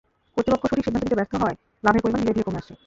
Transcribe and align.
কর্তৃপক্ষ 0.33 0.63
সঠিক 0.69 0.85
সিদ্ধান্ত 0.85 1.05
নিতে 1.05 1.17
ব্যর্থ 1.19 1.33
হওয়ায় 1.41 1.57
লাভের 1.85 2.01
পরিমাণ 2.03 2.19
ধীরে 2.21 2.35
ধীরে 2.37 2.47
কমে 2.47 2.59
আসছে। 2.61 2.73